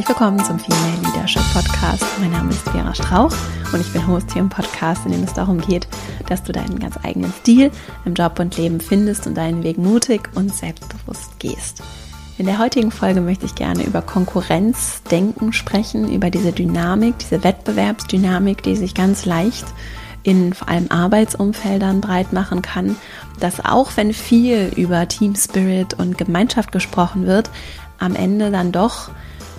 [0.00, 2.02] herzlich willkommen zum Female Leadership Podcast.
[2.20, 3.34] Mein Name ist Vera Strauch
[3.70, 5.86] und ich bin Host hier im Podcast, in dem es darum geht,
[6.26, 7.70] dass du deinen ganz eigenen Stil
[8.06, 11.82] im Job und Leben findest und deinen Weg mutig und selbstbewusst gehst.
[12.38, 18.62] In der heutigen Folge möchte ich gerne über Konkurrenzdenken sprechen, über diese Dynamik, diese Wettbewerbsdynamik,
[18.62, 19.66] die sich ganz leicht
[20.22, 22.96] in vor allem Arbeitsumfeldern breit machen kann,
[23.38, 27.50] dass auch wenn viel über Team Spirit und Gemeinschaft gesprochen wird,
[27.98, 29.10] am Ende dann doch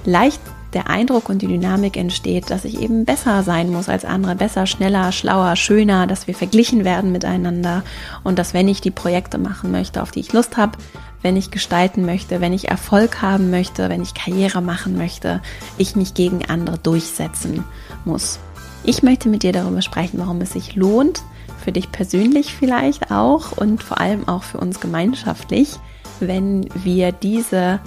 [0.05, 0.39] leicht
[0.73, 4.65] der Eindruck und die Dynamik entsteht, dass ich eben besser sein muss als andere, besser,
[4.65, 7.83] schneller, schlauer, schöner, dass wir verglichen werden miteinander
[8.23, 10.77] und dass wenn ich die Projekte machen möchte, auf die ich Lust habe,
[11.21, 15.41] wenn ich gestalten möchte, wenn ich Erfolg haben möchte, wenn ich Karriere machen möchte,
[15.77, 17.63] ich mich gegen andere durchsetzen
[18.05, 18.39] muss.
[18.83, 21.21] Ich möchte mit dir darüber sprechen, warum es sich lohnt,
[21.63, 25.76] für dich persönlich vielleicht auch und vor allem auch für uns gemeinschaftlich,
[26.20, 27.79] wenn wir diese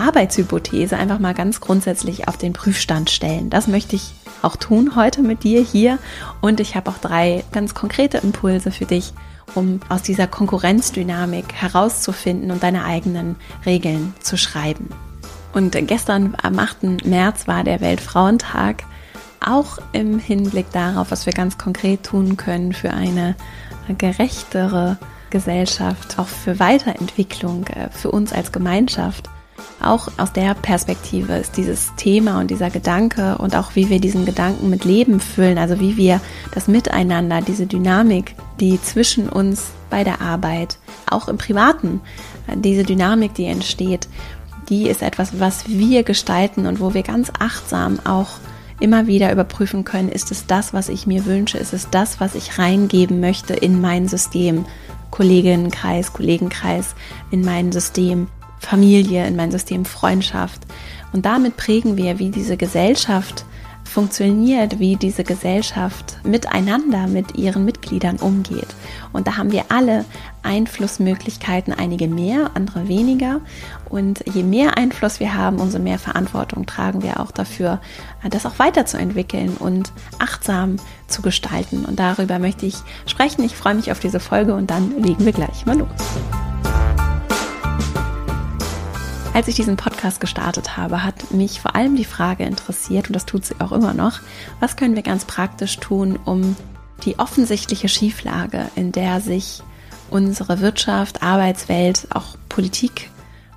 [0.00, 3.50] Arbeitshypothese einfach mal ganz grundsätzlich auf den Prüfstand stellen.
[3.50, 5.98] Das möchte ich auch tun heute mit dir hier
[6.40, 9.12] und ich habe auch drei ganz konkrete Impulse für dich,
[9.54, 14.88] um aus dieser Konkurrenzdynamik herauszufinden und deine eigenen Regeln zu schreiben.
[15.52, 17.04] Und gestern am 8.
[17.04, 18.84] März war der Weltfrauentag,
[19.44, 23.34] auch im Hinblick darauf, was wir ganz konkret tun können für eine
[23.98, 24.98] gerechtere
[25.30, 29.30] Gesellschaft, auch für Weiterentwicklung, äh, für uns als Gemeinschaft
[29.82, 34.26] auch aus der Perspektive ist dieses Thema und dieser Gedanke und auch wie wir diesen
[34.26, 36.20] Gedanken mit Leben füllen, also wie wir
[36.52, 40.78] das Miteinander, diese Dynamik, die zwischen uns bei der Arbeit,
[41.10, 42.00] auch im Privaten,
[42.54, 44.08] diese Dynamik, die entsteht,
[44.68, 48.38] die ist etwas, was wir gestalten und wo wir ganz achtsam auch
[48.78, 52.34] immer wieder überprüfen können, ist es das, was ich mir wünsche, ist es das, was
[52.34, 54.64] ich reingeben möchte in mein System,
[55.10, 56.94] Kolleginnenkreis, Kollegenkreis,
[57.30, 58.28] in mein System
[58.60, 60.62] Familie, in mein System Freundschaft.
[61.12, 63.44] Und damit prägen wir, wie diese Gesellschaft
[63.90, 68.68] funktioniert, wie diese Gesellschaft miteinander, mit ihren Mitgliedern umgeht.
[69.12, 70.04] Und da haben wir alle
[70.42, 73.40] Einflussmöglichkeiten, einige mehr, andere weniger.
[73.88, 77.80] Und je mehr Einfluss wir haben, umso mehr Verantwortung tragen wir auch dafür,
[78.30, 80.76] das auch weiterzuentwickeln und achtsam
[81.08, 81.84] zu gestalten.
[81.84, 83.42] Und darüber möchte ich sprechen.
[83.42, 85.88] Ich freue mich auf diese Folge und dann legen wir gleich mal los.
[89.32, 93.26] Als ich diesen Podcast gestartet habe, hat mich vor allem die Frage interessiert, und das
[93.26, 94.18] tut sie auch immer noch,
[94.58, 96.56] was können wir ganz praktisch tun, um
[97.04, 99.62] die offensichtliche Schieflage, in der sich
[100.10, 103.08] unsere Wirtschaft, Arbeitswelt, auch Politik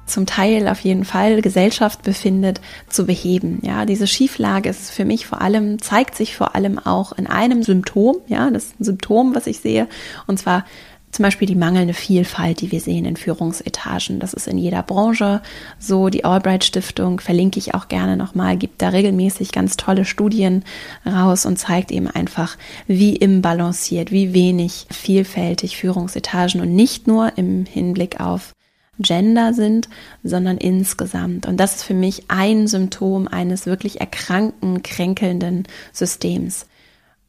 [0.06, 3.60] zum Teil auf jeden Fall Gesellschaft befindet, zu beheben.
[3.64, 7.64] Ja, diese Schieflage ist für mich vor allem, zeigt sich vor allem auch in einem
[7.64, 8.18] Symptom.
[8.28, 9.88] Ja, das ist ein Symptom, was ich sehe.
[10.28, 10.66] Und zwar
[11.14, 14.20] zum Beispiel die mangelnde Vielfalt, die wir sehen in Führungsetagen.
[14.20, 15.42] Das ist in jeder Branche
[15.78, 16.10] so.
[16.10, 20.64] Die Albright Stiftung verlinke ich auch gerne nochmal, gibt da regelmäßig ganz tolle Studien
[21.06, 22.58] raus und zeigt eben einfach,
[22.88, 28.54] wie imbalanciert, wie wenig vielfältig Führungsetagen und nicht nur im Hinblick auf
[29.00, 29.90] Gender sind,
[30.24, 31.48] sondern insgesamt.
[31.48, 36.66] Und das ist für mich ein Symptom eines wirklich erkrankten, kränkelnden Systems.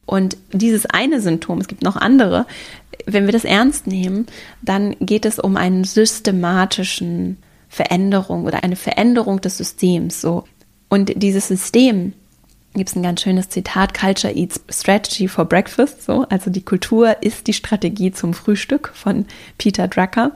[0.05, 2.45] Und dieses eine Symptom, es gibt noch andere,
[3.05, 4.27] wenn wir das ernst nehmen,
[4.61, 7.37] dann geht es um einen systematischen
[7.69, 10.21] Veränderung oder eine Veränderung des Systems.
[10.21, 10.45] So.
[10.89, 12.13] Und dieses System,
[12.73, 17.21] gibt es ein ganz schönes Zitat, Culture eats strategy for breakfast, so, also die Kultur
[17.21, 19.25] ist die Strategie zum Frühstück von
[19.57, 20.31] Peter Drucker.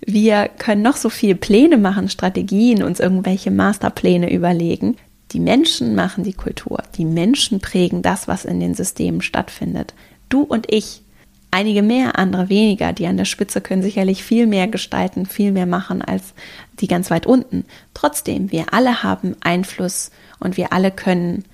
[0.00, 4.96] Wir können noch so viel Pläne machen, Strategien, uns irgendwelche Masterpläne überlegen.
[5.32, 6.82] Die Menschen machen die Kultur.
[6.96, 9.94] Die Menschen prägen das, was in den Systemen stattfindet.
[10.28, 11.02] Du und ich,
[11.50, 15.66] einige mehr, andere weniger, die an der Spitze können sicherlich viel mehr gestalten, viel mehr
[15.66, 16.34] machen als
[16.80, 17.64] die ganz weit unten.
[17.94, 21.44] Trotzdem, wir alle haben Einfluss und wir alle können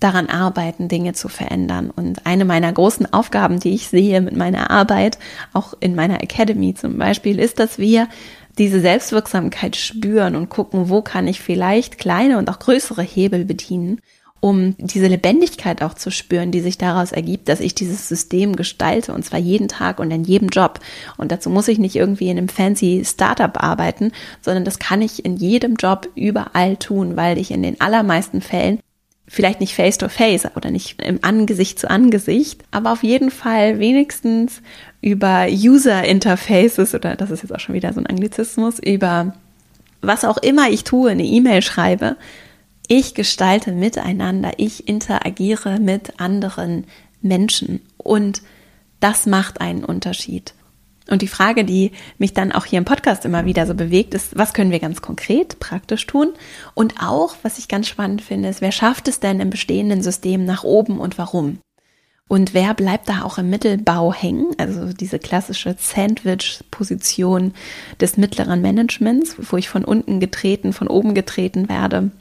[0.00, 1.90] daran arbeiten, Dinge zu verändern.
[1.90, 5.18] Und eine meiner großen Aufgaben, die ich sehe mit meiner Arbeit,
[5.52, 8.08] auch in meiner Academy zum Beispiel, ist, dass wir
[8.58, 14.00] diese Selbstwirksamkeit spüren und gucken, wo kann ich vielleicht kleine und auch größere Hebel bedienen,
[14.44, 19.14] um diese Lebendigkeit auch zu spüren, die sich daraus ergibt, dass ich dieses System gestalte
[19.14, 20.80] und zwar jeden Tag und in jedem Job.
[21.16, 24.12] Und dazu muss ich nicht irgendwie in einem fancy Startup arbeiten,
[24.42, 28.80] sondern das kann ich in jedem Job überall tun, weil ich in den allermeisten Fällen
[29.26, 33.78] vielleicht nicht face to face oder nicht im Angesicht zu Angesicht, aber auf jeden Fall
[33.78, 34.60] wenigstens
[35.00, 39.34] über User Interfaces oder das ist jetzt auch schon wieder so ein Anglizismus, über
[40.02, 42.18] was auch immer ich tue, eine E-Mail schreibe,
[42.86, 46.86] ich gestalte miteinander, ich interagiere mit anderen
[47.22, 48.42] Menschen und
[49.00, 50.54] das macht einen Unterschied.
[51.10, 54.38] Und die Frage, die mich dann auch hier im Podcast immer wieder so bewegt, ist,
[54.38, 56.32] was können wir ganz konkret, praktisch tun?
[56.72, 60.46] Und auch, was ich ganz spannend finde, ist, wer schafft es denn im bestehenden System
[60.46, 61.58] nach oben und warum?
[62.26, 64.46] Und wer bleibt da auch im Mittelbau hängen?
[64.56, 67.52] Also diese klassische Sandwich-Position
[68.00, 72.12] des mittleren Managements, wo ich von unten getreten, von oben getreten werde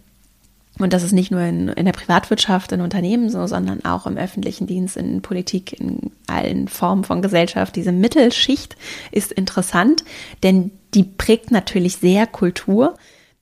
[0.80, 4.18] und das ist nicht nur in, in der Privatwirtschaft, in Unternehmen so, sondern auch im
[4.18, 7.75] öffentlichen Dienst, in Politik, in allen Formen von Gesellschaft.
[7.75, 8.75] Diese Mittelschicht
[9.12, 10.04] ist interessant,
[10.42, 12.96] denn die prägt natürlich sehr Kultur,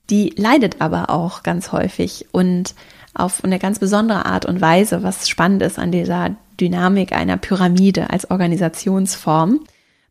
[0.09, 2.75] die leidet aber auch ganz häufig und
[3.13, 8.09] auf eine ganz besondere Art und Weise, was spannend ist an dieser Dynamik einer Pyramide
[8.09, 9.61] als Organisationsform.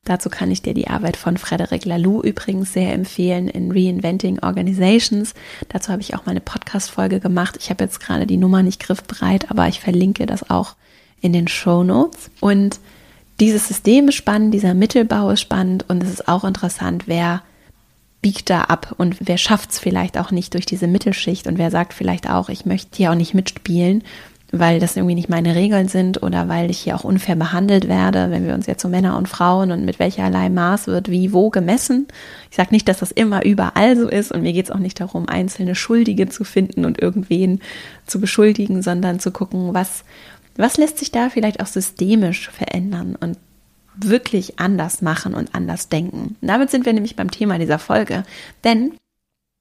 [0.05, 5.35] Dazu kann ich dir die Arbeit von Frederic Laloux übrigens sehr empfehlen in Reinventing Organizations.
[5.69, 7.57] Dazu habe ich auch mal eine Podcast-Folge gemacht.
[7.61, 10.75] Ich habe jetzt gerade die Nummer nicht griffbereit, aber ich verlinke das auch
[11.21, 12.31] in den Show Notes.
[12.41, 12.81] Und
[13.41, 17.43] dieses System ist spannend, dieser Mittelbau ist spannend und es ist auch interessant, wer
[18.23, 21.71] biegt da ab und wer schafft es vielleicht auch nicht durch diese Mittelschicht und wer
[21.71, 24.05] sagt vielleicht auch, ich möchte hier auch nicht mitspielen
[24.53, 28.31] weil das irgendwie nicht meine Regeln sind oder weil ich hier auch unfair behandelt werde,
[28.31, 31.51] wenn wir uns jetzt so Männer und Frauen und mit welcherlei Maß wird wie wo
[31.51, 32.09] gemessen.
[32.51, 35.01] Ich sage nicht, dass das immer überall so ist und mir geht es auch nicht
[35.01, 37.61] darum, einzelne Schuldige zu finden und irgendwen
[38.07, 40.05] zu beschuldigen, sondern zu gucken, was,
[40.57, 43.39] was lässt sich da vielleicht auch systemisch verändern und
[43.97, 46.37] wirklich anders machen und anders denken.
[46.41, 48.25] Damit sind wir nämlich beim Thema dieser Folge,
[48.65, 48.93] denn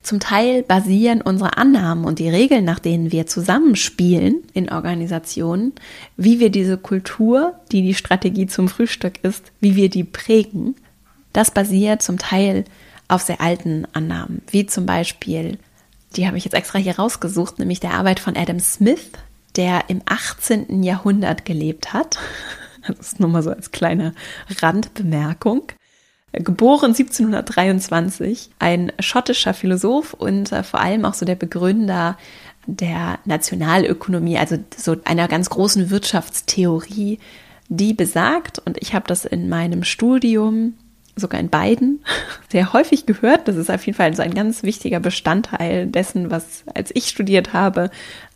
[0.02, 5.74] zum Teil basieren unsere Annahmen und die Regeln, nach denen wir zusammenspielen in Organisationen,
[6.16, 10.76] wie wir diese Kultur, die die Strategie zum Frühstück ist, wie wir die prägen,
[11.34, 12.66] das basiert zum Teil
[13.08, 15.58] auf sehr alten Annahmen, wie zum Beispiel,
[16.16, 19.10] die habe ich jetzt extra hier rausgesucht, nämlich der Arbeit von Adam Smith,
[19.56, 20.82] der im 18.
[20.84, 22.18] Jahrhundert gelebt hat.
[22.88, 24.16] Das ist nur mal so als kleine
[24.62, 25.64] Randbemerkung
[26.34, 32.18] geboren 1723, ein schottischer Philosoph und äh, vor allem auch so der Begründer
[32.68, 37.20] der Nationalökonomie, also so einer ganz großen Wirtschaftstheorie,
[37.68, 40.74] die besagt, und ich habe das in meinem Studium,
[41.16, 42.04] sogar in beiden,
[42.50, 46.64] sehr häufig gehört, das ist auf jeden Fall so ein ganz wichtiger Bestandteil dessen, was
[46.74, 47.90] als ich studiert habe,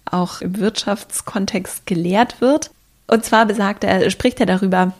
[0.05, 2.71] auch im Wirtschaftskontext gelehrt wird.
[3.07, 4.93] Und zwar besagt er, spricht er darüber,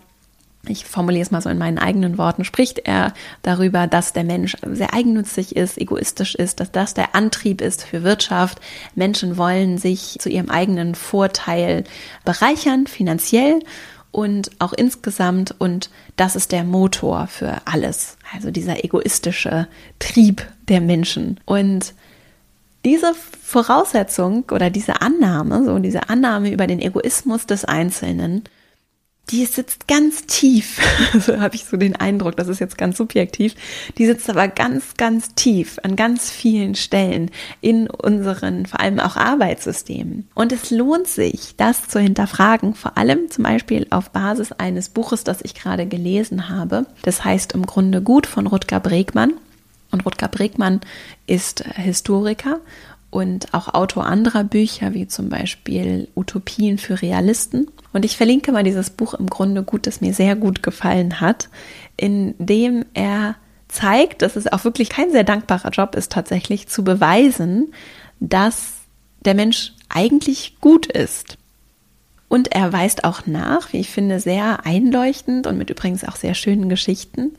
[0.68, 4.56] ich formuliere es mal so in meinen eigenen Worten, spricht er darüber, dass der Mensch
[4.72, 8.62] sehr eigennützig ist, egoistisch ist, dass das der Antrieb ist für Wirtschaft.
[8.96, 11.84] Menschen wollen sich zu ihrem eigenen Vorteil
[12.24, 13.60] bereichern, finanziell
[14.12, 15.54] und auch insgesamt.
[15.58, 18.18] Und das ist der Motor für alles.
[18.34, 19.68] Also dieser egoistische
[20.00, 21.42] Trieb der Menschen.
[21.46, 21.94] Und
[22.86, 28.44] diese Voraussetzung oder diese Annahme, so diese Annahme über den Egoismus des Einzelnen,
[29.30, 30.82] die sitzt ganz tief.
[31.20, 33.56] so habe ich so den Eindruck, das ist jetzt ganz subjektiv.
[33.98, 37.32] Die sitzt aber ganz, ganz tief an ganz vielen Stellen
[37.62, 40.28] in unseren, vor allem auch Arbeitssystemen.
[40.36, 45.24] Und es lohnt sich, das zu hinterfragen, vor allem zum Beispiel auf Basis eines Buches,
[45.24, 46.86] das ich gerade gelesen habe.
[47.04, 49.34] Das heißt im Grunde gut von Rutger Bregmann.
[49.92, 50.82] Und Rutger Bregmann
[51.28, 52.60] ist Historiker
[53.14, 57.70] und auch Autor anderer Bücher, wie zum Beispiel Utopien für Realisten.
[57.94, 61.48] Und ich verlinke mal dieses Buch im Grunde gut, das mir sehr gut gefallen hat,
[61.96, 63.36] in dem er
[63.68, 67.72] zeigt, dass es auch wirklich kein sehr dankbarer Job ist, tatsächlich zu beweisen,
[68.20, 68.74] dass
[69.26, 71.38] der Mensch eigentlich gut ist.
[72.30, 76.34] Und er weist auch nach, wie ich finde, sehr einleuchtend und mit übrigens auch sehr
[76.34, 77.36] schönen Geschichten,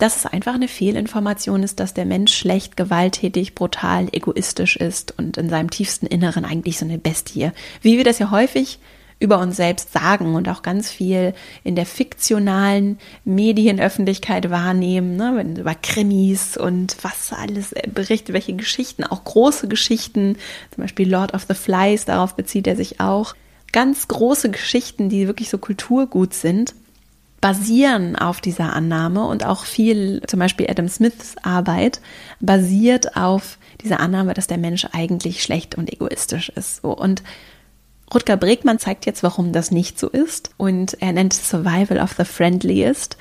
[0.00, 5.36] dass es einfach eine Fehlinformation ist, dass der Mensch schlecht, gewalttätig, brutal, egoistisch ist und
[5.36, 7.52] in seinem tiefsten Inneren eigentlich so eine Bestie.
[7.82, 8.78] Wie wir das ja häufig
[9.20, 15.74] über uns selbst sagen und auch ganz viel in der fiktionalen Medienöffentlichkeit wahrnehmen, ne, über
[15.74, 20.36] Krimis und was alles berichtet, welche Geschichten, auch große Geschichten,
[20.74, 23.34] zum Beispiel Lord of the Flies, darauf bezieht er sich auch.
[23.72, 26.74] Ganz große Geschichten, die wirklich so Kulturgut sind
[27.40, 32.00] basieren auf dieser Annahme und auch viel, zum Beispiel Adam Smiths Arbeit,
[32.40, 36.84] basiert auf dieser Annahme, dass der Mensch eigentlich schlecht und egoistisch ist.
[36.84, 37.22] Und
[38.12, 40.50] Rutger Bregmann zeigt jetzt, warum das nicht so ist.
[40.56, 43.16] Und er nennt Survival of the Friendliest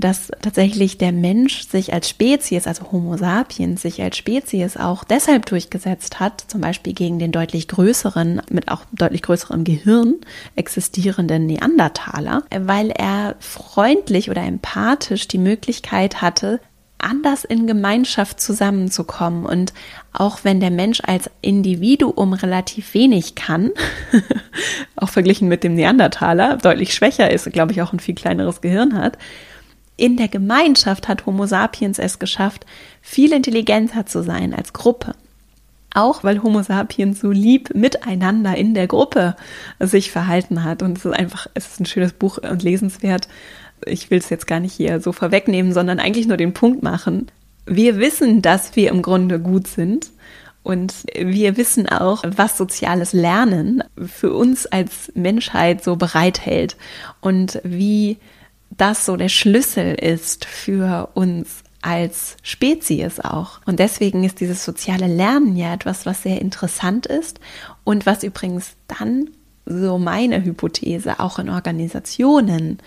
[0.00, 5.46] dass tatsächlich der Mensch sich als Spezies, also Homo sapiens, sich als Spezies auch deshalb
[5.46, 10.14] durchgesetzt hat, zum Beispiel gegen den deutlich größeren, mit auch deutlich größerem Gehirn
[10.56, 16.60] existierenden Neandertaler, weil er freundlich oder empathisch die Möglichkeit hatte,
[16.98, 19.46] anders in Gemeinschaft zusammenzukommen.
[19.46, 19.72] Und
[20.12, 23.70] auch wenn der Mensch als Individuum relativ wenig kann,
[24.96, 28.94] auch verglichen mit dem Neandertaler, deutlich schwächer ist, glaube ich, auch ein viel kleineres Gehirn
[28.94, 29.16] hat,
[29.98, 32.64] in der Gemeinschaft hat Homo sapiens es geschafft,
[33.02, 35.14] viel intelligenter zu sein als Gruppe.
[35.92, 39.34] Auch weil Homo sapiens so lieb miteinander in der Gruppe
[39.80, 40.82] sich verhalten hat.
[40.82, 43.26] Und es ist einfach, es ist ein schönes Buch und lesenswert.
[43.84, 47.26] Ich will es jetzt gar nicht hier so vorwegnehmen, sondern eigentlich nur den Punkt machen.
[47.66, 50.10] Wir wissen, dass wir im Grunde gut sind.
[50.62, 56.76] Und wir wissen auch, was soziales Lernen für uns als Menschheit so bereithält
[57.20, 58.18] und wie
[58.70, 63.60] das so der Schlüssel ist für uns als Spezies auch.
[63.66, 67.40] Und deswegen ist dieses soziale Lernen ja etwas, was sehr interessant ist
[67.84, 69.30] und was übrigens dann,
[69.64, 72.78] so meine Hypothese, auch in Organisationen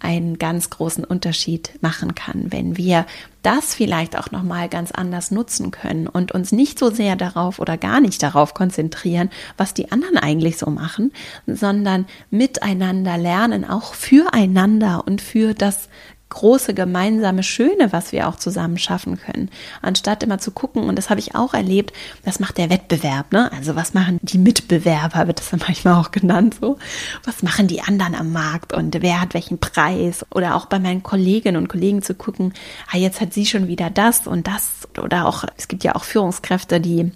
[0.00, 3.06] einen ganz großen Unterschied machen kann, wenn wir
[3.42, 7.58] das vielleicht auch noch mal ganz anders nutzen können und uns nicht so sehr darauf
[7.58, 11.12] oder gar nicht darauf konzentrieren, was die anderen eigentlich so machen,
[11.46, 15.88] sondern miteinander lernen, auch füreinander und für das
[16.30, 19.50] große gemeinsame Schöne, was wir auch zusammen schaffen können.
[19.82, 21.92] Anstatt immer zu gucken, und das habe ich auch erlebt,
[22.24, 23.50] was macht der Wettbewerb, ne?
[23.52, 26.78] Also was machen die Mitbewerber, wird das dann manchmal auch genannt so.
[27.24, 30.24] Was machen die anderen am Markt und wer hat welchen Preis?
[30.34, 32.52] Oder auch bei meinen Kolleginnen und Kollegen zu gucken,
[32.92, 34.88] ah, jetzt hat sie schon wieder das und das.
[35.02, 37.12] Oder auch, es gibt ja auch Führungskräfte, die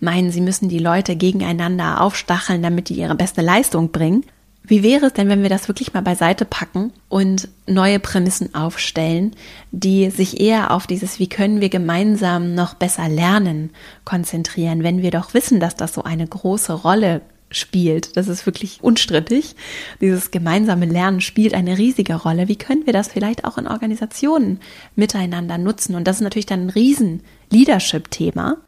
[0.00, 4.24] meinen, sie müssen die Leute gegeneinander aufstacheln, damit die ihre beste Leistung bringen.
[4.64, 9.34] Wie wäre es denn, wenn wir das wirklich mal beiseite packen und neue Prämissen aufstellen,
[9.72, 13.70] die sich eher auf dieses, wie können wir gemeinsam noch besser lernen,
[14.04, 18.16] konzentrieren, wenn wir doch wissen, dass das so eine große Rolle spielt.
[18.16, 19.56] Das ist wirklich unstrittig.
[20.00, 22.48] Dieses gemeinsame Lernen spielt eine riesige Rolle.
[22.48, 24.60] Wie können wir das vielleicht auch in Organisationen
[24.96, 25.94] miteinander nutzen?
[25.94, 28.58] Und das ist natürlich dann ein riesen Leadership-Thema.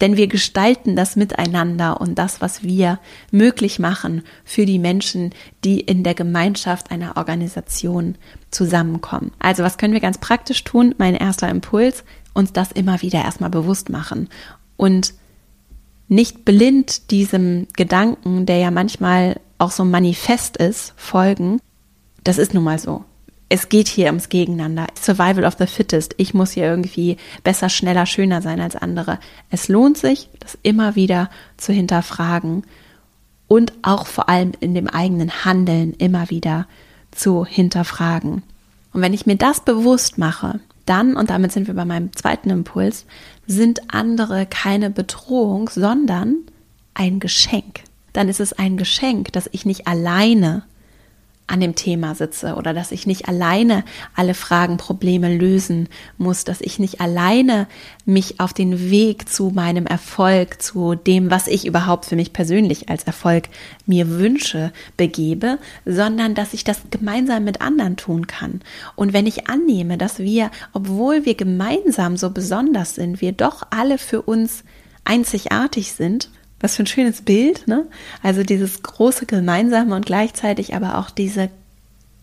[0.00, 2.98] Denn wir gestalten das miteinander und das, was wir
[3.30, 5.34] möglich machen für die Menschen,
[5.64, 8.16] die in der Gemeinschaft einer Organisation
[8.50, 9.32] zusammenkommen.
[9.38, 10.94] Also was können wir ganz praktisch tun?
[10.98, 14.28] Mein erster Impuls, uns das immer wieder erstmal bewusst machen
[14.76, 15.14] und
[16.08, 21.58] nicht blind diesem Gedanken, der ja manchmal auch so manifest ist, folgen.
[22.22, 23.04] Das ist nun mal so
[23.48, 24.86] es geht hier ums Gegeneinander.
[25.00, 26.14] Survival of the fittest.
[26.18, 29.18] Ich muss hier irgendwie besser, schneller, schöner sein als andere.
[29.50, 32.64] Es lohnt sich, das immer wieder zu hinterfragen
[33.46, 36.66] und auch vor allem in dem eigenen Handeln immer wieder
[37.12, 38.42] zu hinterfragen.
[38.92, 42.50] Und wenn ich mir das bewusst mache, dann, und damit sind wir bei meinem zweiten
[42.50, 43.06] Impuls,
[43.46, 46.36] sind andere keine Bedrohung, sondern
[46.94, 47.82] ein Geschenk.
[48.12, 50.64] Dann ist es ein Geschenk, dass ich nicht alleine
[51.48, 53.84] an dem Thema sitze oder dass ich nicht alleine
[54.14, 55.88] alle Fragen, Probleme lösen
[56.18, 57.68] muss, dass ich nicht alleine
[58.04, 62.88] mich auf den Weg zu meinem Erfolg, zu dem, was ich überhaupt für mich persönlich
[62.88, 63.48] als Erfolg
[63.86, 68.60] mir wünsche, begebe, sondern dass ich das gemeinsam mit anderen tun kann.
[68.96, 73.98] Und wenn ich annehme, dass wir, obwohl wir gemeinsam so besonders sind, wir doch alle
[73.98, 74.64] für uns
[75.04, 76.28] einzigartig sind
[76.60, 77.86] was für ein schönes Bild, ne?
[78.22, 81.50] Also dieses große Gemeinsame und gleichzeitig aber auch diese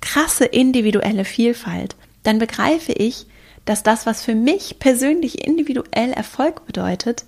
[0.01, 1.95] krasse individuelle Vielfalt.
[2.23, 3.27] Dann begreife ich,
[3.65, 7.25] dass das, was für mich persönlich individuell Erfolg bedeutet,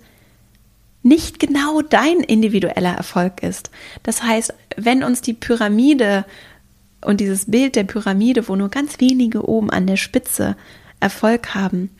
[1.02, 3.70] nicht genau dein individueller Erfolg ist.
[4.02, 6.24] Das heißt, wenn uns die Pyramide
[7.00, 10.56] und dieses Bild der Pyramide, wo nur ganz wenige oben an der Spitze
[10.98, 11.90] Erfolg haben,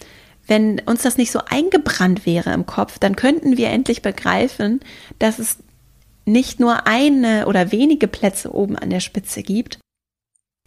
[0.47, 4.81] wenn uns das nicht so eingebrannt wäre im Kopf, dann könnten wir endlich begreifen,
[5.19, 5.59] dass es
[6.25, 9.79] nicht nur eine oder wenige Plätze oben an der Spitze gibt,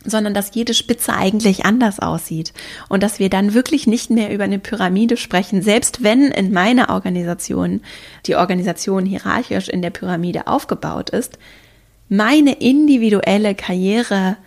[0.06, 2.54] sondern dass jede Spitze eigentlich anders aussieht.
[2.88, 6.90] Und dass wir dann wirklich nicht mehr über eine Pyramide sprechen, selbst wenn in meiner
[6.90, 7.82] Organisation
[8.26, 11.38] die Organisation hierarchisch in der Pyramide aufgebaut ist,
[12.08, 14.38] meine individuelle Karriere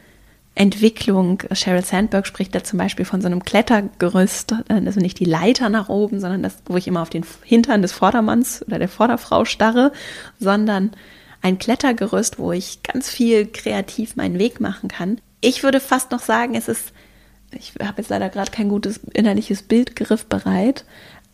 [0.54, 1.42] Entwicklung.
[1.52, 5.88] Sheryl Sandberg spricht da zum Beispiel von so einem Klettergerüst, also nicht die Leiter nach
[5.88, 9.92] oben, sondern das, wo ich immer auf den Hintern des Vordermanns oder der Vorderfrau starre,
[10.38, 10.90] sondern
[11.40, 15.21] ein Klettergerüst, wo ich ganz viel kreativ meinen Weg machen kann.
[15.40, 16.92] Ich würde fast noch sagen, es ist,
[17.50, 20.85] ich habe jetzt leider gerade kein gutes innerliches Bild griffbereit,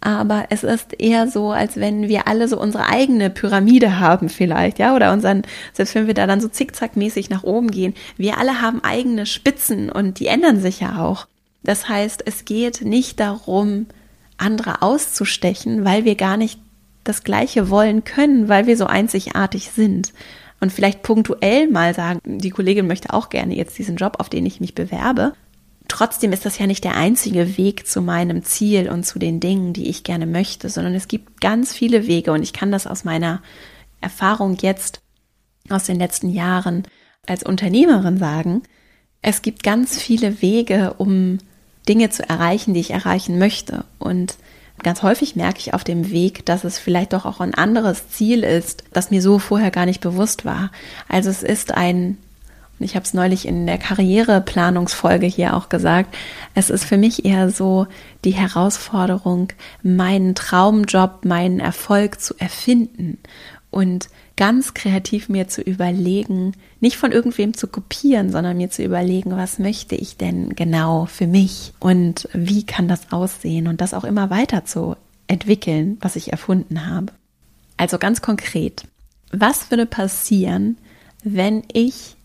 [0.01, 4.79] aber es ist eher so, als wenn wir alle so unsere eigene Pyramide haben vielleicht,
[4.79, 8.61] ja, oder unseren, selbst wenn wir da dann so zickzackmäßig nach oben gehen, wir alle
[8.61, 11.27] haben eigene Spitzen und die ändern sich ja auch.
[11.65, 13.87] Das heißt, es geht nicht darum,
[14.37, 16.61] andere auszustechen, weil wir gar nicht
[17.03, 20.13] das Gleiche wollen können, weil wir so einzigartig sind.
[20.61, 24.47] Und vielleicht punktuell mal sagen, die Kollegin möchte auch gerne jetzt diesen Job, auf den
[24.47, 25.33] ich mich bewerbe.
[25.89, 29.73] Trotzdem ist das ja nicht der einzige Weg zu meinem Ziel und zu den Dingen,
[29.73, 33.05] die ich gerne möchte, sondern es gibt ganz viele Wege und ich kann das aus
[33.05, 33.43] meiner
[34.01, 35.01] Erfahrung jetzt
[35.69, 36.85] aus den letzten Jahren
[37.27, 38.63] als Unternehmerin sagen,
[39.23, 41.39] es gibt ganz viele Wege, um
[41.89, 43.85] Dinge zu erreichen, die ich erreichen möchte.
[43.99, 44.37] Und
[44.83, 48.45] ganz häufig merke ich auf dem Weg, dass es vielleicht doch auch ein anderes Ziel
[48.45, 50.71] ist, das mir so vorher gar nicht bewusst war.
[51.09, 52.19] Also es ist ein,
[52.81, 56.17] ich habe es neulich in der Karriereplanungsfolge hier auch gesagt,
[56.55, 57.87] es ist für mich eher so
[58.25, 59.49] die Herausforderung,
[59.83, 63.19] meinen Traumjob, meinen Erfolg zu erfinden
[63.71, 69.33] und ganz kreativ mir zu überlegen, nicht von irgendwem zu kopieren, sondern mir zu überlegen,
[69.33, 74.05] was möchte ich denn genau für mich und wie kann das aussehen und das auch
[74.05, 77.13] immer weiter zu entwickeln, was ich erfunden habe.
[77.77, 78.85] Also ganz konkret,
[79.33, 80.79] was würde passieren,
[81.25, 82.17] wenn ich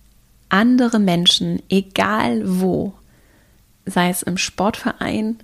[0.54, 2.94] andere Menschen, egal wo,
[3.86, 5.38] sei es im Sportverein,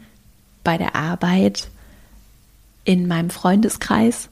[0.63, 1.69] bei der Arbeit,
[2.85, 4.29] in meinem Freundeskreis,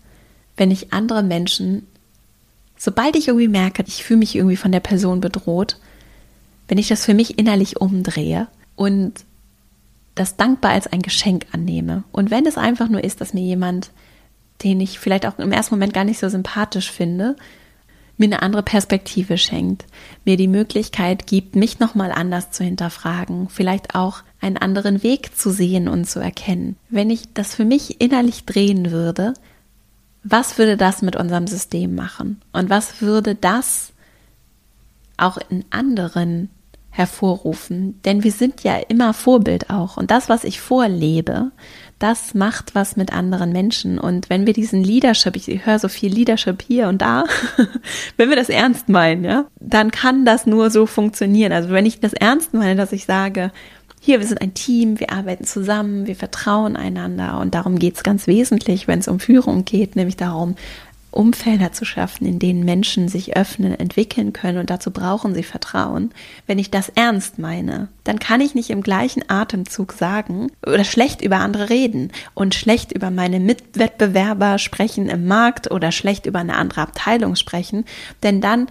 [0.55, 1.85] wenn ich andere Menschen
[2.77, 5.77] sobald ich irgendwie merke, ich fühle mich irgendwie von der Person bedroht,
[6.67, 9.13] wenn ich das für mich innerlich umdrehe und
[10.15, 12.03] das dankbar als ein Geschenk annehme.
[12.11, 13.91] Und wenn es einfach nur ist, dass mir jemand,
[14.63, 17.35] den ich vielleicht auch im ersten Moment gar nicht so sympathisch finde,
[18.17, 19.85] mir eine andere Perspektive schenkt,
[20.25, 25.51] mir die Möglichkeit gibt, mich nochmal anders zu hinterfragen, vielleicht auch einen anderen Weg zu
[25.51, 26.77] sehen und zu erkennen.
[26.89, 29.33] Wenn ich das für mich innerlich drehen würde,
[30.23, 32.41] was würde das mit unserem System machen?
[32.51, 33.93] Und was würde das
[35.15, 36.49] auch in anderen
[36.89, 38.01] hervorrufen?
[38.03, 39.97] Denn wir sind ja immer Vorbild auch.
[39.97, 41.51] Und das, was ich vorlebe,
[41.99, 43.97] das macht was mit anderen Menschen.
[43.99, 47.23] Und wenn wir diesen Leadership, ich höre so viel Leadership hier und da,
[48.17, 51.51] wenn wir das ernst meinen, ja, dann kann das nur so funktionieren.
[51.51, 53.51] Also wenn ich das ernst meine, dass ich sage,
[53.99, 58.03] hier, wir sind ein Team, wir arbeiten zusammen, wir vertrauen einander und darum geht es
[58.03, 60.55] ganz wesentlich, wenn es um Führung geht, nämlich darum,
[61.11, 66.11] Umfelder zu schaffen, in denen Menschen sich öffnen, entwickeln können und dazu brauchen sie Vertrauen.
[66.45, 71.21] Wenn ich das ernst meine, dann kann ich nicht im gleichen Atemzug sagen oder schlecht
[71.21, 76.55] über andere reden und schlecht über meine Mitwettbewerber sprechen im Markt oder schlecht über eine
[76.55, 77.85] andere Abteilung sprechen,
[78.21, 78.67] denn dann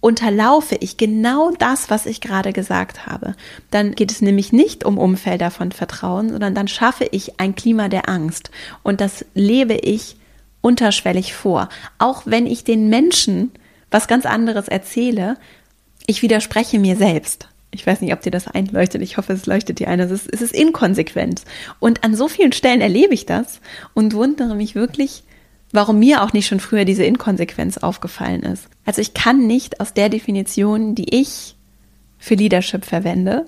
[0.00, 3.34] unterlaufe ich genau das, was ich gerade gesagt habe.
[3.70, 7.88] Dann geht es nämlich nicht um Umfelder von Vertrauen, sondern dann schaffe ich ein Klima
[7.88, 8.50] der Angst.
[8.82, 10.16] Und das lebe ich
[10.60, 11.68] unterschwellig vor.
[11.98, 13.52] Auch wenn ich den Menschen
[13.90, 15.36] was ganz anderes erzähle,
[16.06, 17.48] ich widerspreche mir selbst.
[17.70, 19.02] Ich weiß nicht, ob dir das einleuchtet.
[19.02, 20.00] Ich hoffe, es leuchtet dir ein.
[20.00, 21.42] Es ist, es ist inkonsequent.
[21.78, 23.60] Und an so vielen Stellen erlebe ich das
[23.92, 25.24] und wundere mich wirklich,
[25.72, 28.68] warum mir auch nicht schon früher diese Inkonsequenz aufgefallen ist.
[28.84, 31.56] Also ich kann nicht aus der Definition, die ich
[32.18, 33.46] für Leadership verwende,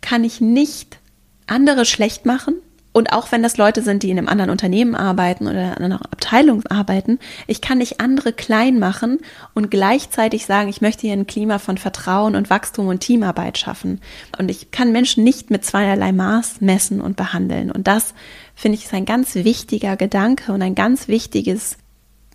[0.00, 0.98] kann ich nicht
[1.46, 2.54] andere schlecht machen.
[2.96, 6.00] Und auch wenn das Leute sind, die in einem anderen Unternehmen arbeiten oder in einer
[6.00, 9.18] Abteilung arbeiten, ich kann nicht andere klein machen
[9.52, 14.00] und gleichzeitig sagen, ich möchte hier ein Klima von Vertrauen und Wachstum und Teamarbeit schaffen.
[14.38, 17.70] Und ich kann Menschen nicht mit zweierlei Maß messen und behandeln.
[17.70, 18.14] Und das
[18.54, 21.76] finde ich ist ein ganz wichtiger Gedanke und ein ganz wichtiges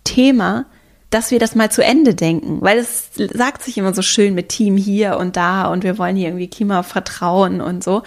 [0.04, 0.66] Thema,
[1.10, 4.50] dass wir das mal zu Ende denken, weil es sagt sich immer so schön mit
[4.50, 8.04] Team hier und da und wir wollen hier irgendwie Klimavertrauen und so.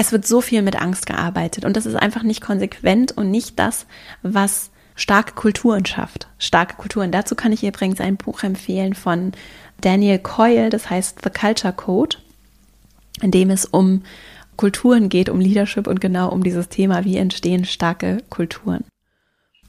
[0.00, 3.58] Es wird so viel mit Angst gearbeitet und das ist einfach nicht konsequent und nicht
[3.58, 3.84] das,
[4.22, 6.28] was starke Kulturen schafft.
[6.38, 7.10] Starke Kulturen.
[7.10, 9.32] Dazu kann ich übrigens ein Buch empfehlen von
[9.80, 12.18] Daniel Coyle, das heißt The Culture Code,
[13.22, 14.04] in dem es um
[14.54, 18.84] Kulturen geht, um Leadership und genau um dieses Thema, wie entstehen starke Kulturen.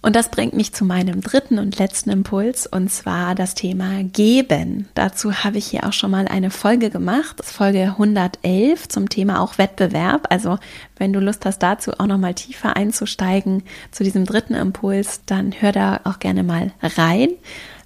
[0.02, 4.88] Und das bringt mich zu meinem dritten und letzten Impuls, und zwar das Thema Geben.
[4.96, 9.58] Dazu habe ich hier auch schon mal eine Folge gemacht, Folge 111 zum Thema auch
[9.58, 10.28] Wettbewerb.
[10.30, 10.58] Also
[10.98, 15.54] wenn du Lust hast, dazu auch noch mal tiefer einzusteigen zu diesem dritten Impuls, dann
[15.60, 17.32] hör da auch gerne mal rein.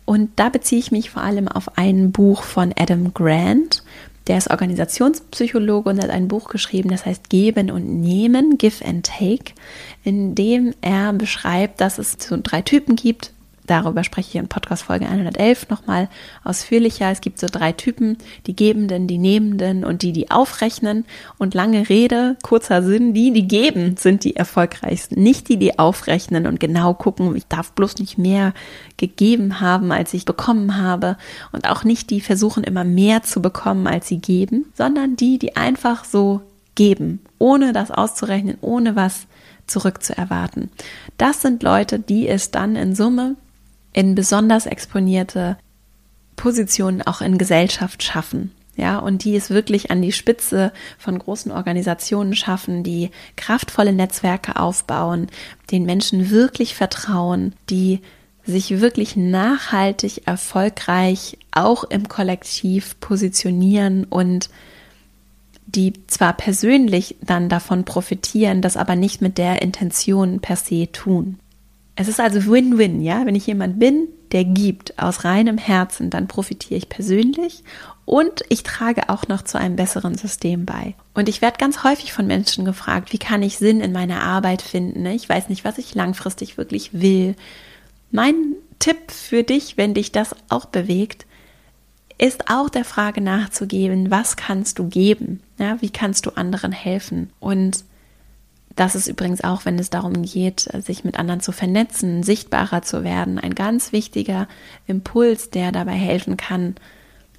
[0.06, 3.84] Und da beziehe ich mich vor allem auf ein Buch von Adam Grant.
[4.28, 9.06] Der ist Organisationspsychologe und hat ein Buch geschrieben, das heißt Geben und Nehmen, Give and
[9.06, 9.54] Take,
[10.04, 13.34] in dem er beschreibt, dass es so drei Typen gibt.
[13.66, 16.10] Darüber spreche ich in Podcast Folge 111 nochmal
[16.44, 17.10] ausführlicher.
[17.10, 21.06] Es gibt so drei Typen, die Gebenden, die Nehmenden und die, die aufrechnen.
[21.38, 25.22] Und lange Rede, kurzer Sinn, die, die geben, sind die erfolgreichsten.
[25.22, 28.54] Nicht die, die aufrechnen und genau gucken, ich darf bloß nicht mehr
[28.98, 31.18] gegeben haben, als ich bekommen habe.
[31.54, 35.56] Und auch nicht die versuchen immer mehr zu bekommen, als sie geben, sondern die, die
[35.56, 36.42] einfach so
[36.76, 39.28] geben, ohne das auszurechnen, ohne was
[39.68, 40.70] zurückzuerwarten.
[41.18, 43.36] Das sind Leute, die es dann in Summe
[43.94, 45.58] in besonders exponierte
[46.36, 48.52] Positionen auch in Gesellschaft schaffen.
[48.76, 54.56] Ja, und die es wirklich an die Spitze von großen Organisationen schaffen, die kraftvolle Netzwerke
[54.56, 55.28] aufbauen,
[55.70, 58.02] den Menschen wirklich vertrauen, die
[58.46, 64.50] sich wirklich nachhaltig erfolgreich auch im Kollektiv positionieren und
[65.66, 71.40] die zwar persönlich dann davon profitieren, das aber nicht mit der Intention per se tun.
[71.96, 73.26] Es ist also Win-Win, ja?
[73.26, 77.64] Wenn ich jemand bin, der gibt aus reinem Herzen, dann profitiere ich persönlich
[78.06, 80.96] und ich trage auch noch zu einem besseren System bei.
[81.14, 84.62] Und ich werde ganz häufig von Menschen gefragt, wie kann ich Sinn in meiner Arbeit
[84.62, 85.06] finden?
[85.06, 87.36] Ich weiß nicht, was ich langfristig wirklich will.
[88.12, 91.26] Mein Tipp für dich, wenn dich das auch bewegt,
[92.18, 95.42] ist auch der Frage nachzugeben, was kannst du geben?
[95.58, 97.32] Ja, wie kannst du anderen helfen?
[97.40, 97.86] Und
[98.76, 103.04] das ist übrigens auch, wenn es darum geht, sich mit anderen zu vernetzen, sichtbarer zu
[103.04, 104.48] werden, ein ganz wichtiger
[104.88, 106.76] Impuls, der dabei helfen kann,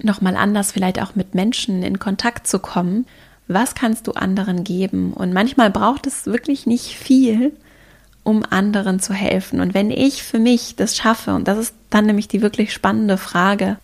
[0.01, 3.05] nochmal anders vielleicht auch mit Menschen in Kontakt zu kommen.
[3.47, 5.13] Was kannst du anderen geben?
[5.13, 7.53] Und manchmal braucht es wirklich nicht viel,
[8.23, 9.59] um anderen zu helfen.
[9.59, 13.17] Und wenn ich für mich das schaffe, und das ist dann nämlich die wirklich spannende
[13.17, 13.77] Frage,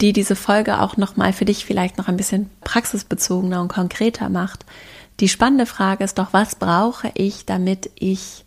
[0.00, 4.64] die diese Folge auch nochmal für dich vielleicht noch ein bisschen praxisbezogener und konkreter macht,
[5.20, 8.44] die spannende Frage ist doch, was brauche ich, damit ich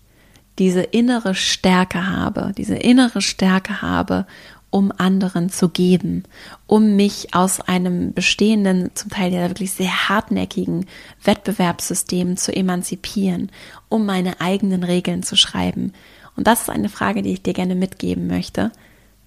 [0.60, 4.26] diese innere Stärke habe, diese innere Stärke habe,
[4.70, 6.24] um anderen zu geben,
[6.66, 10.86] um mich aus einem bestehenden, zum Teil ja wirklich sehr hartnäckigen
[11.24, 13.52] Wettbewerbssystem zu emanzipieren,
[13.90, 15.94] um meine eigenen Regeln zu schreiben.
[16.38, 18.72] Und das ist eine Frage, die ich dir gerne mitgeben möchte.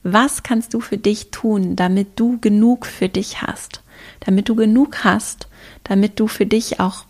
[0.02, 3.82] Was kannst du für dich tun, damit du genug für dich hast?
[4.20, 5.48] Damit du genug hast,
[5.84, 7.04] damit du für dich auch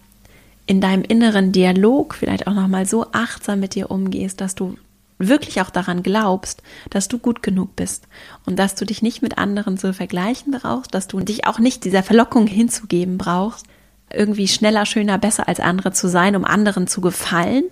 [0.67, 4.77] in deinem inneren Dialog vielleicht auch nochmal so achtsam mit dir umgehst, dass du
[5.19, 8.09] wirklich auch daran glaubst, dass du gut genug bist
[8.47, 11.85] und dass du dich nicht mit anderen zu vergleichen brauchst, dass du dich auch nicht
[11.85, 13.67] dieser Verlockung hinzugeben brauchst,
[14.13, 17.65] irgendwie schneller, schöner, besser als andere zu sein, um anderen zu gefallen,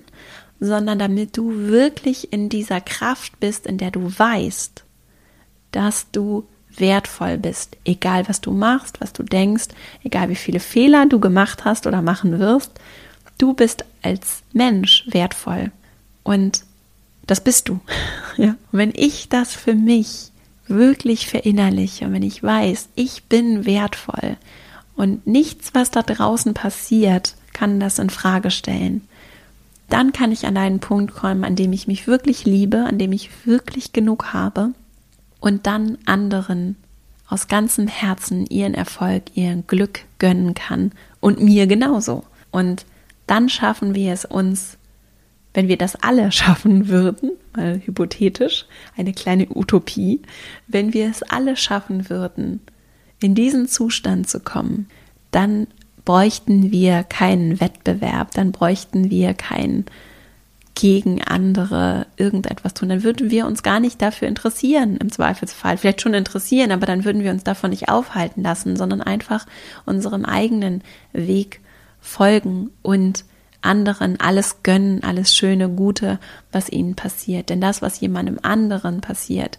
[0.61, 4.85] sondern damit du wirklich in dieser Kraft bist, in der du weißt,
[5.73, 9.69] dass du wertvoll bist, egal was du machst, was du denkst,
[10.03, 12.73] egal wie viele Fehler du gemacht hast oder machen wirst,
[13.39, 15.71] du bist als Mensch wertvoll
[16.23, 16.65] und
[17.27, 17.81] das bist du.
[18.39, 18.57] Ja.
[18.73, 20.31] Und wenn ich das für mich
[20.67, 24.39] wirklich verinnerliche und wenn ich weiß, ich bin wertvoll
[24.97, 29.07] und nichts, was da draußen passiert, kann das in Frage stellen,
[29.91, 33.13] dann kann ich an einen Punkt kommen, an dem ich mich wirklich liebe, an dem
[33.13, 34.73] ich wirklich genug habe
[35.43, 36.77] und dann anderen
[37.27, 42.23] aus ganzem Herzen ihren Erfolg, ihren Glück gönnen kann und mir genauso.
[42.53, 42.87] Und
[43.27, 44.79] dann schaffen wir es uns,
[45.53, 50.23] wenn wir das alle schaffen würden, mal hypothetisch, eine kleine Utopie,
[50.69, 52.61] wenn wir es alle schaffen würden,
[53.21, 54.89] in diesen Zustand zu kommen,
[55.33, 55.67] dann
[56.05, 59.87] bräuchten wir keinen Wettbewerb, dann bräuchten wir kein
[60.75, 65.77] gegen andere irgendetwas tun, dann würden wir uns gar nicht dafür interessieren, im Zweifelsfall.
[65.77, 69.47] Vielleicht schon interessieren, aber dann würden wir uns davon nicht aufhalten lassen, sondern einfach
[69.85, 70.83] unserem eigenen
[71.13, 71.61] Weg
[72.01, 73.25] folgen und
[73.61, 76.19] anderen alles gönnen, alles Schöne, Gute,
[76.51, 77.49] was ihnen passiert.
[77.49, 79.59] Denn das, was jemandem anderen passiert,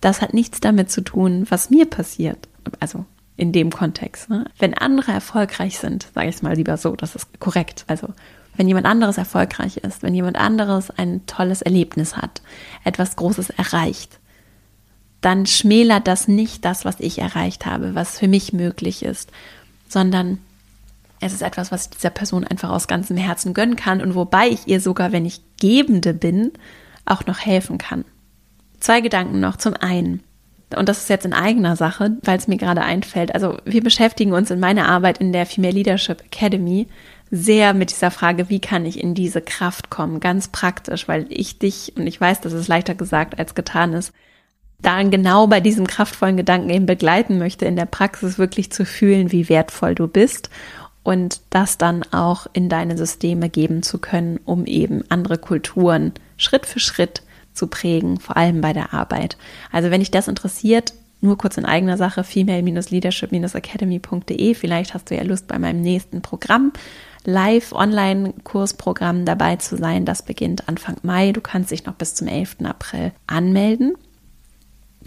[0.00, 2.48] das hat nichts damit zu tun, was mir passiert.
[2.80, 3.04] Also
[3.36, 4.30] in dem Kontext.
[4.30, 4.46] Ne?
[4.58, 7.84] Wenn andere erfolgreich sind, sage ich es mal lieber so, das ist korrekt.
[7.86, 8.08] Also
[8.58, 12.42] wenn jemand anderes erfolgreich ist, wenn jemand anderes ein tolles Erlebnis hat,
[12.84, 14.18] etwas Großes erreicht,
[15.20, 19.30] dann schmälert das nicht das, was ich erreicht habe, was für mich möglich ist,
[19.88, 20.38] sondern
[21.20, 24.48] es ist etwas, was ich dieser Person einfach aus ganzem Herzen gönnen kann und wobei
[24.48, 26.52] ich ihr sogar, wenn ich Gebende bin,
[27.04, 28.04] auch noch helfen kann.
[28.80, 29.56] Zwei Gedanken noch.
[29.56, 30.22] Zum einen,
[30.76, 33.34] und das ist jetzt in eigener Sache, weil es mir gerade einfällt.
[33.34, 36.88] Also wir beschäftigen uns in meiner Arbeit in der Female Leadership Academy
[37.30, 41.58] sehr mit dieser Frage, wie kann ich in diese Kraft kommen, ganz praktisch, weil ich
[41.58, 44.12] dich, und ich weiß, dass es leichter gesagt als getan ist,
[44.80, 49.32] dann genau bei diesem kraftvollen Gedanken eben begleiten möchte, in der Praxis wirklich zu fühlen,
[49.32, 50.50] wie wertvoll du bist
[51.02, 56.66] und das dann auch in deine Systeme geben zu können, um eben andere Kulturen Schritt
[56.66, 59.36] für Schritt zu prägen, vor allem bei der Arbeit.
[59.72, 64.54] Also wenn dich das interessiert, nur kurz in eigener Sache, female-leadership-academy.de.
[64.54, 66.72] Vielleicht hast du ja Lust, bei meinem nächsten Programm
[67.28, 70.06] Live-Online-Kursprogramm dabei zu sein.
[70.06, 71.32] Das beginnt Anfang Mai.
[71.32, 72.56] Du kannst dich noch bis zum 11.
[72.64, 73.94] April anmelden.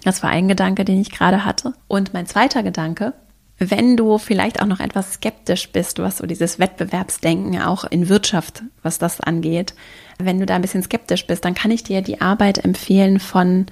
[0.03, 1.73] Das war ein Gedanke, den ich gerade hatte.
[1.87, 3.13] Und mein zweiter Gedanke,
[3.57, 8.63] wenn du vielleicht auch noch etwas skeptisch bist, was so dieses Wettbewerbsdenken auch in Wirtschaft,
[8.83, 9.73] was das angeht,
[10.19, 13.65] wenn du da ein bisschen skeptisch bist, dann kann ich dir die Arbeit empfehlen von,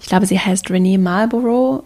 [0.00, 1.84] ich glaube, sie heißt Renee Marlborough,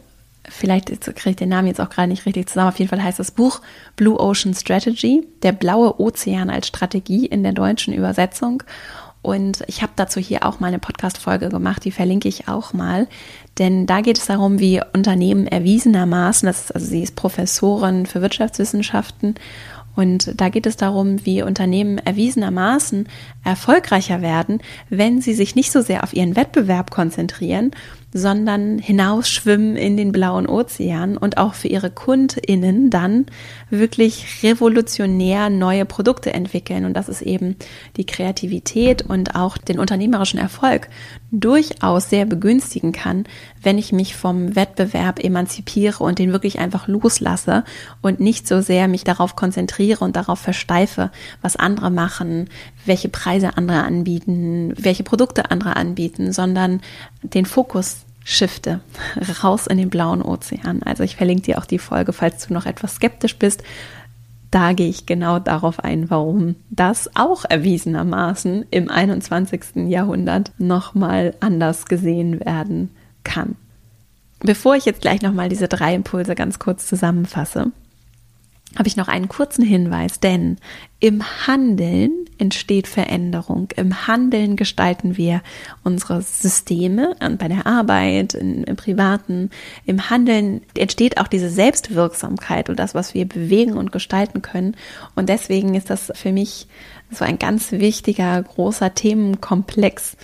[0.49, 2.69] vielleicht kriege ich den Namen jetzt auch gerade nicht richtig zusammen.
[2.69, 3.61] Auf jeden Fall heißt das Buch
[3.97, 8.63] Blue Ocean Strategy, der blaue Ozean als Strategie in der deutschen Übersetzung.
[9.23, 13.09] Und ich habe dazu hier auch mal eine Podcast-Folge gemacht, die verlinke ich auch mal.
[13.59, 18.23] Denn da geht es darum, wie Unternehmen erwiesenermaßen, das ist, also sie ist Professorin für
[18.23, 19.35] Wirtschaftswissenschaften
[19.97, 23.09] und da geht es darum, wie Unternehmen erwiesenermaßen
[23.43, 27.71] erfolgreicher werden, wenn sie sich nicht so sehr auf ihren Wettbewerb konzentrieren,
[28.17, 33.27] sondern hinausschwimmen in den blauen Ozean und auch für ihre KundInnen dann
[33.69, 36.87] wirklich revolutionär neue Produkte entwickeln.
[36.87, 37.57] Und das ist eben
[37.99, 40.89] die Kreativität und auch den unternehmerischen Erfolg
[41.31, 43.25] durchaus sehr begünstigen kann,
[43.63, 47.65] wenn ich mich vom Wettbewerb emanzipiere und den wirklich einfach loslasse
[48.01, 51.11] und nicht so sehr mich darauf konzentriere und darauf versteife,
[51.43, 52.49] was andere machen,
[52.87, 56.81] welche Preise andere anbieten, welche Produkte andere anbieten, sondern
[57.23, 58.81] den Fokus shifte
[59.45, 60.83] raus in den blauen Ozean.
[60.83, 63.63] Also ich verlinke dir auch die Folge, falls du noch etwas skeptisch bist.
[64.51, 69.89] Da gehe ich genau darauf ein, warum das auch erwiesenermaßen im 21.
[69.89, 72.91] Jahrhundert nochmal anders gesehen werden
[73.23, 73.55] kann.
[74.41, 77.71] Bevor ich jetzt gleich nochmal diese drei Impulse ganz kurz zusammenfasse,
[78.77, 80.59] habe ich noch einen kurzen Hinweis, denn
[81.01, 83.69] im Handeln entsteht Veränderung.
[83.77, 85.43] Im Handeln gestalten wir
[85.85, 89.51] unsere Systeme bei der Arbeit, in, im Privaten.
[89.85, 94.77] Im Handeln entsteht auch diese Selbstwirksamkeit und das, was wir bewegen und gestalten können.
[95.15, 96.67] Und deswegen ist das für mich
[97.11, 100.17] so ein ganz wichtiger, großer Themenkomplex.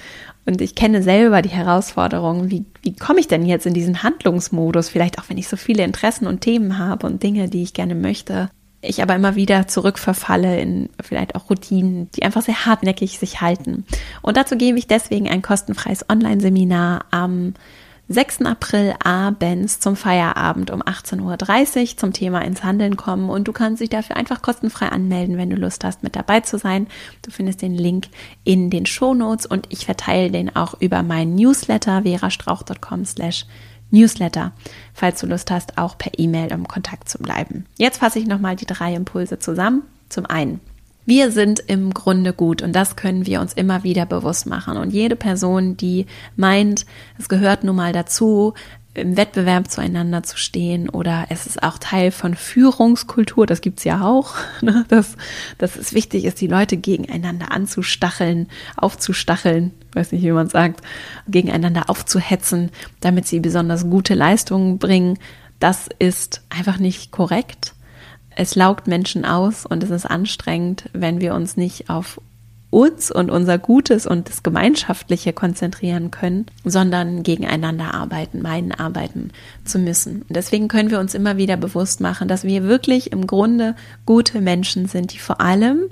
[0.44, 4.88] Und ich kenne selber die Herausforderungen, wie, wie komme ich denn jetzt in diesen Handlungsmodus,
[4.88, 7.94] vielleicht auch wenn ich so viele Interessen und Themen habe und Dinge, die ich gerne
[7.94, 8.50] möchte.
[8.80, 13.84] Ich aber immer wieder zurückverfalle in vielleicht auch Routinen, die einfach sehr hartnäckig sich halten.
[14.22, 17.54] Und dazu gebe ich deswegen ein kostenfreies Online-Seminar am
[18.08, 18.42] 6.
[18.42, 23.80] April abends zum Feierabend um 18.30 Uhr zum Thema ins Handeln kommen und du kannst
[23.80, 26.88] dich dafür einfach kostenfrei anmelden, wenn du Lust hast, mit dabei zu sein.
[27.22, 28.08] Du findest den Link
[28.44, 33.46] in den Show Notes und ich verteile den auch über meinen Newsletter verastrauch.com slash
[33.90, 34.52] Newsletter,
[34.94, 37.66] falls du Lust hast, auch per E-Mail im Kontakt zu bleiben.
[37.78, 39.82] Jetzt fasse ich nochmal die drei Impulse zusammen.
[40.08, 40.60] Zum einen,
[41.04, 44.76] wir sind im Grunde gut und das können wir uns immer wieder bewusst machen.
[44.76, 46.86] Und jede Person, die meint,
[47.18, 48.54] es gehört nun mal dazu,
[48.94, 54.02] im Wettbewerb zueinander zu stehen oder es ist auch Teil von Führungskultur, das gibt's ja
[54.02, 54.84] auch, ne?
[54.88, 55.16] dass,
[55.58, 60.82] dass es wichtig ist, die Leute gegeneinander anzustacheln, aufzustacheln, weiß nicht, wie man sagt,
[61.26, 65.18] gegeneinander aufzuhetzen, damit sie besonders gute Leistungen bringen.
[65.58, 67.74] Das ist einfach nicht korrekt
[68.36, 72.20] es laugt Menschen aus und es ist anstrengend, wenn wir uns nicht auf
[72.72, 79.30] uns und unser Gutes und das Gemeinschaftliche konzentrieren können, sondern gegeneinander arbeiten, meinen arbeiten
[79.62, 80.22] zu müssen.
[80.22, 84.40] Und deswegen können wir uns immer wieder bewusst machen, dass wir wirklich im Grunde gute
[84.40, 85.82] Menschen sind, die vor allem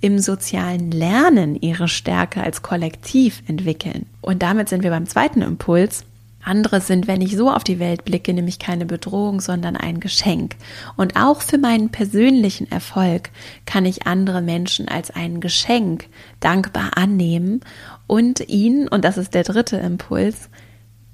[0.00, 4.06] im sozialen Lernen ihre Stärke als Kollektiv entwickeln.
[4.22, 6.04] Und damit sind wir beim zweiten Impuls,
[6.44, 10.56] andere sind, wenn ich so auf die Welt blicke, nämlich keine Bedrohung, sondern ein Geschenk.
[10.96, 13.30] Und auch für meinen persönlichen Erfolg
[13.66, 16.06] kann ich andere Menschen als ein Geschenk
[16.40, 17.60] dankbar annehmen
[18.06, 20.48] und ihnen, und das ist der dritte Impuls,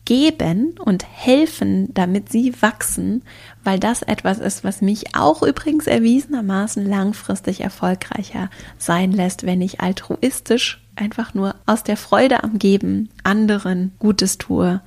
[0.05, 3.23] geben und helfen, damit sie wachsen,
[3.65, 9.81] weil das etwas ist, was mich auch übrigens erwiesenermaßen langfristig erfolgreicher sein lässt, wenn ich
[9.81, 14.81] altruistisch einfach nur aus der Freude am Geben anderen Gutes tue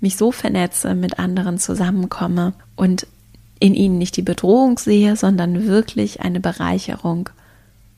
[0.00, 3.06] mich so vernetze, mit anderen zusammenkomme und
[3.60, 7.28] in ihnen nicht die Bedrohung sehe, sondern wirklich eine Bereicherung.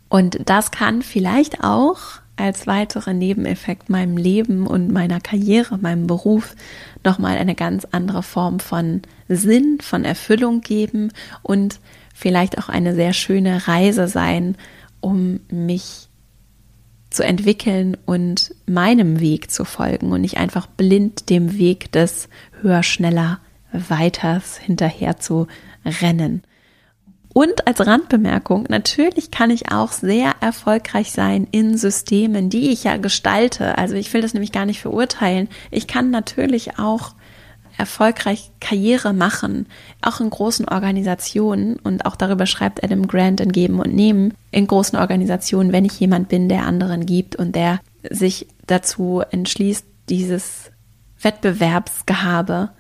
[0.09, 1.99] Und das kann vielleicht auch
[2.37, 6.57] als weiterer Nebeneffekt meinem Leben und meiner Karriere, meinem Beruf
[7.05, 11.81] nochmal eine ganz andere Form von Sinn, von Erfüllung geben und
[12.15, 14.57] vielleicht auch eine sehr schöne Reise sein,
[15.01, 16.10] um mich
[17.11, 22.29] zu entwickeln und meinem Weg zu folgen und nicht einfach blind dem Weg des
[22.63, 23.41] höher, schneller,
[23.73, 25.47] weiters hinterher zu
[25.85, 26.43] rennen.
[27.33, 32.97] Und als Randbemerkung, natürlich kann ich auch sehr erfolgreich sein in Systemen, die ich ja
[32.97, 33.79] gestalte.
[33.79, 35.49] Also ich will das nämlich gar nicht verurteilen.
[35.71, 37.15] Ich kann natürlich auch
[37.81, 39.67] erfolgreich Karriere machen,
[40.03, 44.67] auch in großen Organisationen, und auch darüber schreibt Adam Grant in Geben und Nehmen, in
[44.67, 50.71] großen Organisationen, wenn ich jemand bin, der anderen gibt und der sich dazu entschließt, dieses
[51.21, 52.71] Wettbewerbsgehabe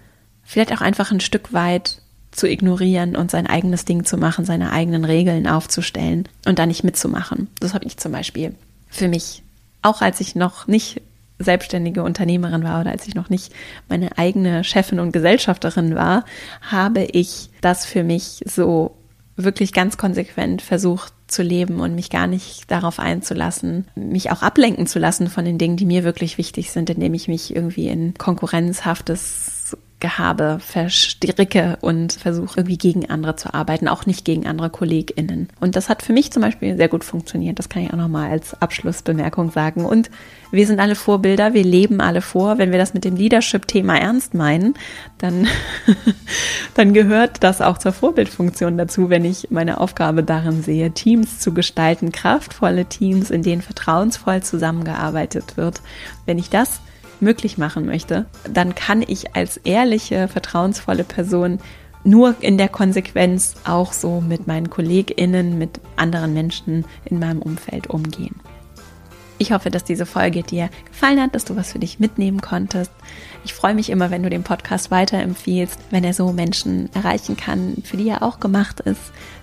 [0.42, 4.72] vielleicht auch einfach ein Stück weit zu ignorieren und sein eigenes Ding zu machen, seine
[4.72, 7.48] eigenen Regeln aufzustellen und da nicht mitzumachen.
[7.60, 8.54] Das habe ich zum Beispiel
[8.88, 9.42] für mich,
[9.82, 11.02] auch als ich noch nicht
[11.40, 13.53] selbstständige Unternehmerin war oder als ich noch nicht
[13.88, 16.24] meine eigene Chefin und Gesellschafterin war,
[16.61, 18.96] habe ich das für mich so
[19.37, 24.87] wirklich ganz konsequent versucht zu leben und mich gar nicht darauf einzulassen, mich auch ablenken
[24.87, 28.14] zu lassen von den Dingen, die mir wirklich wichtig sind, indem ich mich irgendwie in
[28.14, 29.60] konkurrenzhaftes
[30.00, 35.48] Gehabe verstricke und versuche irgendwie gegen andere zu arbeiten, auch nicht gegen andere KollegInnen.
[35.60, 37.58] Und das hat für mich zum Beispiel sehr gut funktioniert.
[37.58, 39.84] Das kann ich auch nochmal als Abschlussbemerkung sagen.
[39.84, 40.10] Und
[40.50, 42.58] wir sind alle Vorbilder, wir leben alle vor.
[42.58, 44.74] Wenn wir das mit dem Leadership-Thema ernst meinen,
[45.18, 45.46] dann,
[46.74, 51.52] dann gehört das auch zur Vorbildfunktion dazu, wenn ich meine Aufgabe darin sehe, Teams zu
[51.52, 55.82] gestalten, kraftvolle Teams, in denen vertrauensvoll zusammengearbeitet wird.
[56.26, 56.80] Wenn ich das
[57.22, 61.59] möglich machen möchte, dann kann ich als ehrliche, vertrauensvolle Person
[62.04, 67.88] nur in der Konsequenz auch so mit meinen KollegInnen, mit anderen Menschen in meinem Umfeld
[67.88, 68.37] umgehen.
[69.40, 72.92] Ich hoffe, dass diese Folge dir gefallen hat, dass du was für dich mitnehmen konntest.
[73.42, 77.83] Ich freue mich immer, wenn du den Podcast weiterempfiehlst, wenn er so Menschen erreichen kann,
[77.85, 79.00] für die er auch gemacht ist,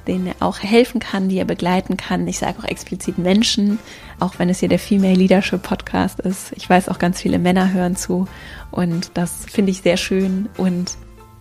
[0.08, 2.28] denen er auch helfen kann, die er begleiten kann.
[2.28, 3.80] Ich sage auch explizit Menschen,
[4.20, 6.52] auch wenn es hier der Female Leadership Podcast ist.
[6.56, 8.28] Ich weiß auch ganz viele Männer hören zu
[8.72, 10.96] und das finde ich sehr schön und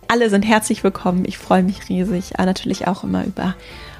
[0.07, 1.25] alle sind herzlich willkommen.
[1.25, 3.55] Ich freue mich riesig, aber natürlich auch immer über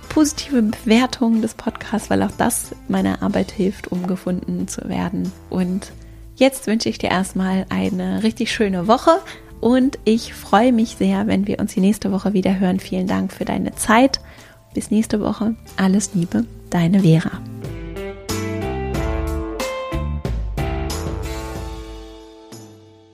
[0.10, 5.32] positive Bewertungen des Podcasts, weil auch das meiner Arbeit hilft, um gefunden zu werden.
[5.50, 5.92] Und
[6.38, 9.20] jetzt wünsche ich dir erstmal eine richtig schöne Woche
[9.60, 12.80] und ich freue mich sehr, wenn wir uns die nächste Woche wieder hören.
[12.80, 14.20] Vielen Dank für deine Zeit.
[14.74, 15.56] Bis nächste Woche.
[15.76, 17.42] Alles Liebe, deine Vera.